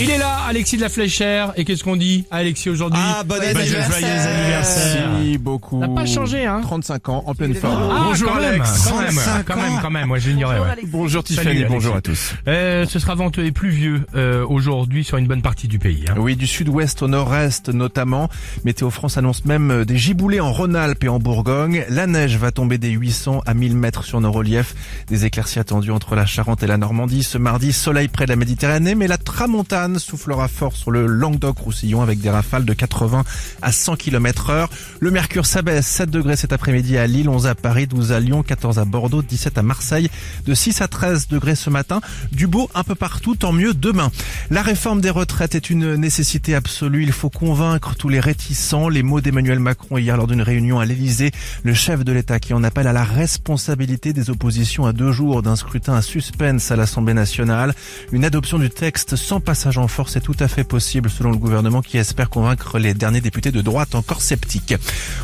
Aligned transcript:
Il 0.00 0.10
est 0.10 0.18
là, 0.18 0.38
Alexis 0.48 0.76
de 0.76 0.80
la 0.82 0.88
Fléchère. 0.88 1.52
Et 1.56 1.64
qu'est-ce 1.64 1.84
qu'on 1.84 1.94
dit 1.94 2.24
à 2.32 2.38
Alexis 2.38 2.68
aujourd'hui 2.68 3.00
Ah, 3.02 3.22
bon 3.22 3.36
Bah, 3.38 3.44
anniversaire. 3.44 3.90
Joyeux 3.90 4.06
anniversaire 4.06 5.08
Merci 5.14 5.38
beaucoup. 5.38 5.80
Ça 5.80 5.86
n'a 5.86 5.94
pas 5.94 6.06
changé, 6.06 6.44
hein 6.46 6.60
35 6.62 7.08
ans, 7.10 7.22
en 7.26 7.34
pleine 7.34 7.54
forme. 7.54 7.90
Ah, 7.92 8.02
bonjour 8.08 8.32
quand 8.32 8.40
même, 8.40 8.60
Alex. 8.60 8.88
quand 8.90 8.98
même, 9.00 9.14
35 9.14 9.44
quand 9.46 9.56
même, 9.56 9.72
quand 9.80 9.90
même, 9.90 10.08
moi 10.08 10.18
j'ignorais. 10.18 10.58
ouais. 10.58 10.66
Bonjour 10.86 11.22
Tiffany, 11.22 11.46
Salut, 11.46 11.66
bonjour 11.68 11.94
à 11.94 12.00
tous. 12.00 12.34
Euh, 12.48 12.86
ce 12.86 12.98
sera 12.98 13.14
venteux 13.14 13.44
et 13.44 13.52
pluvieux 13.52 14.04
euh, 14.16 14.44
aujourd'hui 14.44 15.04
sur 15.04 15.16
une 15.16 15.28
bonne 15.28 15.42
partie 15.42 15.68
du 15.68 15.78
pays. 15.78 16.04
Hein. 16.08 16.14
Oui, 16.18 16.34
du 16.34 16.48
sud-ouest 16.48 17.00
au 17.02 17.08
nord-est 17.08 17.68
notamment. 17.68 18.28
Météo 18.64 18.90
France 18.90 19.16
annonce 19.16 19.44
même 19.44 19.70
euh, 19.70 19.84
des 19.84 19.96
giboulées 19.96 20.40
en 20.40 20.52
Rhône-Alpes 20.52 21.04
et 21.04 21.08
en 21.08 21.20
Bourgogne. 21.20 21.84
La 21.88 22.08
neige 22.08 22.36
va 22.36 22.50
tomber 22.50 22.78
des 22.78 22.90
800 22.90 23.42
à 23.46 23.54
1000 23.54 23.76
mètres 23.76 24.02
sur 24.04 24.20
nos 24.20 24.32
reliefs. 24.32 24.74
Des 25.06 25.24
éclaircies 25.24 25.60
attendues 25.60 25.92
entre 25.92 26.16
la 26.16 26.26
Charente 26.26 26.64
et 26.64 26.66
la 26.66 26.78
Normandie. 26.78 27.22
Ce 27.22 27.38
mardi, 27.38 27.72
soleil 27.72 28.08
près 28.08 28.24
de 28.24 28.30
la 28.30 28.36
Méditerranée, 28.36 28.94
mais 28.96 29.06
la 29.06 29.18
tramontane 29.18 29.83
soufflera 29.98 30.48
fort 30.48 30.76
sur 30.76 30.90
le 30.90 31.06
Languedoc-Roussillon 31.06 32.02
avec 32.02 32.20
des 32.20 32.30
rafales 32.30 32.64
de 32.64 32.72
80 32.72 33.24
à 33.62 33.72
100 33.72 33.96
km 33.96 34.50
heure. 34.50 34.70
Le 35.00 35.10
mercure 35.10 35.46
s'abaisse 35.46 35.86
7 35.86 36.10
degrés 36.10 36.36
cet 36.36 36.52
après-midi 36.52 36.96
à 36.96 37.06
Lille, 37.06 37.28
11 37.28 37.46
à 37.46 37.54
Paris, 37.54 37.86
12 37.86 38.12
à 38.12 38.20
Lyon, 38.20 38.42
14 38.42 38.78
à 38.78 38.84
Bordeaux, 38.84 39.22
17 39.22 39.58
à 39.58 39.62
Marseille, 39.62 40.10
de 40.46 40.54
6 40.54 40.80
à 40.80 40.88
13 40.88 41.28
degrés 41.28 41.54
ce 41.54 41.70
matin. 41.70 42.00
Du 42.32 42.46
beau 42.46 42.70
un 42.74 42.84
peu 42.84 42.94
partout, 42.94 43.34
tant 43.34 43.52
mieux 43.52 43.74
demain. 43.74 44.10
La 44.50 44.62
réforme 44.62 45.00
des 45.00 45.10
retraites 45.10 45.54
est 45.54 45.70
une 45.70 45.94
nécessité 45.94 46.54
absolue. 46.54 47.02
Il 47.02 47.12
faut 47.12 47.30
convaincre 47.30 47.94
tous 47.96 48.08
les 48.08 48.20
réticents. 48.20 48.88
Les 48.88 49.02
mots 49.02 49.20
d'Emmanuel 49.20 49.58
Macron 49.58 49.98
hier 49.98 50.16
lors 50.16 50.26
d'une 50.26 50.42
réunion 50.42 50.80
à 50.80 50.84
l'Elysée. 50.84 51.32
Le 51.62 51.74
chef 51.74 52.04
de 52.04 52.12
l'État 52.12 52.40
qui 52.40 52.54
en 52.54 52.64
appelle 52.64 52.86
à 52.86 52.92
la 52.92 53.04
responsabilité 53.04 54.12
des 54.12 54.30
oppositions 54.30 54.86
à 54.86 54.92
deux 54.92 55.12
jours 55.12 55.42
d'un 55.42 55.56
scrutin 55.56 55.94
à 55.94 56.02
suspense 56.02 56.70
à 56.70 56.76
l'Assemblée 56.76 57.14
nationale. 57.14 57.74
Une 58.12 58.24
adoption 58.24 58.58
du 58.58 58.70
texte 58.70 59.16
sans 59.16 59.40
passage 59.40 59.73
en 59.78 59.88
force 59.88 60.16
est 60.16 60.20
tout 60.20 60.36
à 60.40 60.48
fait 60.48 60.64
possible 60.64 61.10
selon 61.10 61.30
le 61.30 61.36
gouvernement 61.36 61.82
qui 61.82 61.98
espère 61.98 62.30
convaincre 62.30 62.78
les 62.78 62.94
derniers 62.94 63.20
députés 63.20 63.52
de 63.52 63.60
droite 63.60 63.94
encore 63.94 64.22
sceptiques. 64.22 64.74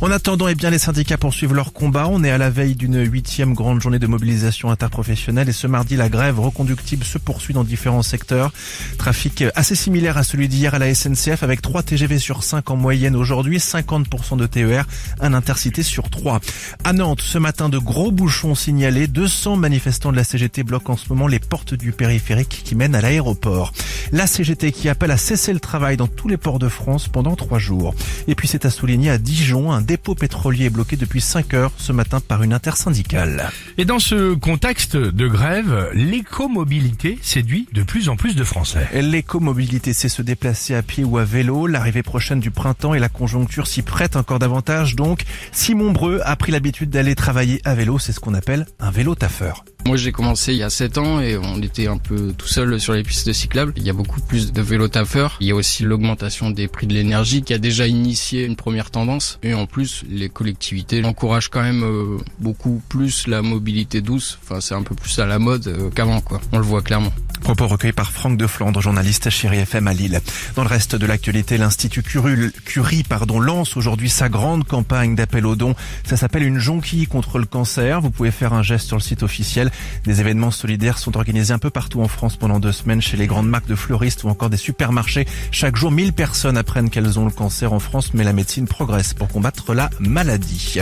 En 0.00 0.10
attendant, 0.10 0.48
eh 0.48 0.54
bien, 0.54 0.70
les 0.70 0.78
syndicats 0.78 1.18
poursuivent 1.18 1.54
leur 1.54 1.72
combat. 1.72 2.06
On 2.08 2.24
est 2.24 2.30
à 2.30 2.38
la 2.38 2.50
veille 2.50 2.74
d'une 2.74 3.04
huitième 3.04 3.54
grande 3.54 3.80
journée 3.80 3.98
de 3.98 4.06
mobilisation 4.06 4.70
interprofessionnelle 4.70 5.48
et 5.48 5.52
ce 5.52 5.66
mardi, 5.66 5.96
la 5.96 6.08
grève 6.08 6.40
reconductible 6.40 7.04
se 7.04 7.18
poursuit 7.18 7.54
dans 7.54 7.64
différents 7.64 8.02
secteurs. 8.02 8.52
Trafic 8.98 9.44
assez 9.54 9.74
similaire 9.74 10.18
à 10.18 10.22
celui 10.22 10.48
d'hier 10.48 10.74
à 10.74 10.78
la 10.78 10.94
SNCF 10.94 11.42
avec 11.42 11.62
3 11.62 11.82
TGV 11.82 12.18
sur 12.18 12.42
5 12.42 12.70
en 12.70 12.76
moyenne 12.76 13.16
aujourd'hui, 13.16 13.58
50% 13.58 14.36
de 14.36 14.46
TER, 14.46 14.86
un 15.20 15.34
intercité 15.34 15.82
sur 15.82 16.10
3. 16.10 16.40
À 16.84 16.92
Nantes, 16.92 17.22
ce 17.22 17.38
matin, 17.38 17.68
de 17.68 17.78
gros 17.78 18.10
bouchons 18.10 18.54
signalés. 18.54 19.06
200 19.06 19.56
manifestants 19.56 20.12
de 20.12 20.16
la 20.16 20.24
CGT 20.24 20.62
bloquent 20.62 20.92
en 20.92 20.96
ce 20.96 21.08
moment 21.08 21.26
les 21.26 21.38
portes 21.38 21.74
du 21.74 21.92
périphérique 21.92 22.62
qui 22.64 22.74
mènent 22.74 22.94
à 22.94 23.00
l'aéroport. 23.00 23.72
La 24.12 24.26
CGT 24.36 24.70
qui 24.70 24.90
appelle 24.90 25.12
à 25.12 25.16
cesser 25.16 25.54
le 25.54 25.60
travail 25.60 25.96
dans 25.96 26.08
tous 26.08 26.28
les 26.28 26.36
ports 26.36 26.58
de 26.58 26.68
France 26.68 27.08
pendant 27.08 27.36
trois 27.36 27.58
jours. 27.58 27.94
Et 28.28 28.34
puis 28.34 28.46
c'est 28.46 28.66
à 28.66 28.70
souligner 28.70 29.08
à 29.08 29.16
Dijon, 29.16 29.72
un 29.72 29.80
dépôt 29.80 30.14
pétrolier 30.14 30.66
est 30.66 30.70
bloqué 30.70 30.96
depuis 30.96 31.22
5 31.22 31.54
heures 31.54 31.72
ce 31.78 31.90
matin 31.90 32.20
par 32.20 32.42
une 32.42 32.52
intersyndicale. 32.52 33.50
Et 33.78 33.86
dans 33.86 33.98
ce 33.98 34.34
contexte 34.34 34.94
de 34.94 35.26
grève, 35.26 35.88
l'écomobilité 35.94 37.18
séduit 37.22 37.66
de 37.72 37.82
plus 37.82 38.10
en 38.10 38.16
plus 38.16 38.36
de 38.36 38.44
Français. 38.44 38.86
L'écomobilité, 38.92 39.94
c'est 39.94 40.10
se 40.10 40.20
déplacer 40.20 40.74
à 40.74 40.82
pied 40.82 41.02
ou 41.02 41.16
à 41.16 41.24
vélo. 41.24 41.66
L'arrivée 41.66 42.02
prochaine 42.02 42.40
du 42.40 42.50
printemps 42.50 42.92
et 42.92 42.98
la 42.98 43.08
conjoncture 43.08 43.66
s'y 43.66 43.80
prêtent 43.80 44.16
encore 44.16 44.38
davantage. 44.38 44.96
Donc, 44.96 45.22
Simon 45.50 45.92
Breu 45.92 46.20
a 46.26 46.36
pris 46.36 46.52
l'habitude 46.52 46.90
d'aller 46.90 47.14
travailler 47.14 47.62
à 47.64 47.74
vélo. 47.74 47.98
C'est 47.98 48.12
ce 48.12 48.20
qu'on 48.20 48.34
appelle 48.34 48.66
un 48.80 48.90
vélo 48.90 49.14
taffeur. 49.14 49.64
Moi 49.86 49.96
j'ai 49.96 50.10
commencé 50.10 50.52
il 50.52 50.58
y 50.58 50.64
a 50.64 50.70
7 50.70 50.98
ans 50.98 51.20
et 51.20 51.36
on 51.36 51.62
était 51.62 51.86
un 51.86 51.96
peu 51.96 52.34
tout 52.36 52.48
seul 52.48 52.80
sur 52.80 52.92
les 52.92 53.04
pistes 53.04 53.32
cyclables. 53.32 53.72
Il 53.76 53.84
y 53.84 53.90
a 53.90 53.92
beaucoup 53.92 54.20
plus 54.20 54.52
de 54.52 54.60
vélos 54.60 54.88
taffeurs. 54.88 55.36
Il 55.40 55.46
y 55.46 55.52
a 55.52 55.54
aussi 55.54 55.84
l'augmentation 55.84 56.50
des 56.50 56.66
prix 56.66 56.88
de 56.88 56.94
l'énergie 56.94 57.42
qui 57.42 57.54
a 57.54 57.58
déjà 57.58 57.86
initié 57.86 58.44
une 58.44 58.56
première 58.56 58.90
tendance. 58.90 59.38
Et 59.44 59.54
en 59.54 59.66
plus 59.66 60.04
les 60.10 60.28
collectivités 60.28 61.04
encouragent 61.04 61.50
quand 61.50 61.62
même 61.62 61.84
euh, 61.84 62.18
beaucoup 62.40 62.82
plus 62.88 63.28
la 63.28 63.42
mobilité 63.42 64.00
douce. 64.00 64.40
Enfin 64.42 64.60
c'est 64.60 64.74
un 64.74 64.82
peu 64.82 64.96
plus 64.96 65.20
à 65.20 65.26
la 65.26 65.38
mode 65.38 65.68
euh, 65.68 65.88
qu'avant 65.90 66.20
quoi. 66.20 66.40
On 66.50 66.58
le 66.58 66.64
voit 66.64 66.82
clairement. 66.82 67.12
Propos 67.46 67.68
recueillis 67.68 67.92
par 67.92 68.10
Franck 68.10 68.36
de 68.36 68.48
Flandre, 68.48 68.80
journaliste 68.80 69.30
chez 69.30 69.46
FM 69.46 69.86
à 69.86 69.92
Lille. 69.92 70.20
Dans 70.56 70.64
le 70.64 70.68
reste 70.68 70.96
de 70.96 71.06
l'actualité, 71.06 71.58
l'Institut 71.58 72.02
Curie, 72.02 73.04
pardon, 73.04 73.38
lance 73.38 73.76
aujourd'hui 73.76 74.10
sa 74.10 74.28
grande 74.28 74.64
campagne 74.64 75.14
d'appel 75.14 75.46
aux 75.46 75.54
dons. 75.54 75.76
Ça 76.02 76.16
s'appelle 76.16 76.42
une 76.42 76.58
jonquille 76.58 77.06
contre 77.06 77.38
le 77.38 77.44
cancer. 77.44 78.00
Vous 78.00 78.10
pouvez 78.10 78.32
faire 78.32 78.52
un 78.52 78.64
geste 78.64 78.88
sur 78.88 78.96
le 78.96 79.00
site 79.00 79.22
officiel. 79.22 79.70
Des 80.02 80.20
événements 80.20 80.50
solidaires 80.50 80.98
sont 80.98 81.16
organisés 81.16 81.54
un 81.54 81.60
peu 81.60 81.70
partout 81.70 82.00
en 82.00 82.08
France 82.08 82.34
pendant 82.34 82.58
deux 82.58 82.72
semaines 82.72 83.00
chez 83.00 83.16
les 83.16 83.28
grandes 83.28 83.48
marques 83.48 83.68
de 83.68 83.76
fleuristes 83.76 84.24
ou 84.24 84.28
encore 84.28 84.50
des 84.50 84.56
supermarchés. 84.56 85.24
Chaque 85.52 85.76
jour, 85.76 85.92
1000 85.92 86.14
personnes 86.14 86.56
apprennent 86.56 86.90
qu'elles 86.90 87.16
ont 87.20 87.26
le 87.26 87.30
cancer 87.30 87.72
en 87.72 87.78
France, 87.78 88.10
mais 88.12 88.24
la 88.24 88.32
médecine 88.32 88.66
progresse 88.66 89.14
pour 89.14 89.28
combattre 89.28 89.72
la 89.72 89.88
maladie. 90.00 90.80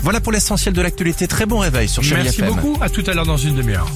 Voilà 0.00 0.22
pour 0.22 0.32
l'essentiel 0.32 0.72
de 0.72 0.80
l'actualité. 0.80 1.28
Très 1.28 1.44
bon 1.44 1.58
réveil 1.58 1.90
sur 1.90 2.02
Chérie 2.02 2.22
Merci 2.22 2.40
FM. 2.40 2.54
beaucoup, 2.54 2.78
à 2.80 2.88
tout 2.88 3.04
à 3.06 3.12
l'heure 3.12 3.26
dans 3.26 3.36
une 3.36 3.54
demi-heure. 3.54 3.90